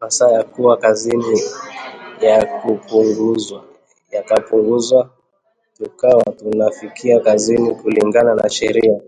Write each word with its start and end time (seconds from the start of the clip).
Masaa 0.00 0.30
ya 0.32 0.44
kuwa 0.44 0.76
kazini 0.76 1.40
yakapunguzwa 4.10 5.10
tukawa 5.76 6.24
tunafika 6.32 7.20
kazini 7.20 7.74
kulingana 7.74 8.34
na 8.34 8.48
sheria 8.50 9.00